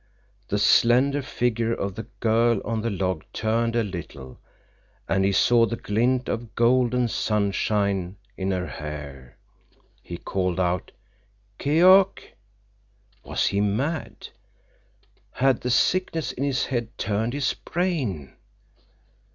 The 0.47 0.57
slender 0.57 1.21
figure 1.21 1.73
of 1.75 1.93
the 1.93 2.07
girl 2.21 2.59
on 2.65 2.81
the 2.81 2.89
log 2.89 3.23
turned 3.33 3.75
a 3.75 3.83
little, 3.83 4.39
and 5.07 5.23
he 5.23 5.31
saw 5.31 5.67
the 5.67 5.75
glint 5.75 6.27
of 6.27 6.55
golden 6.55 7.07
sunshine 7.07 8.17
in 8.35 8.49
her 8.49 8.65
hair. 8.65 9.37
He 10.01 10.17
called 10.17 10.59
out. 10.59 10.91
"Keok!" 11.59 12.23
Was 13.23 13.45
he 13.45 13.61
mad? 13.61 14.29
Had 15.33 15.61
the 15.61 15.69
sickness 15.69 16.31
in 16.31 16.45
his 16.45 16.65
head 16.65 16.97
turned 16.97 17.33
his 17.33 17.53
brain? 17.53 18.33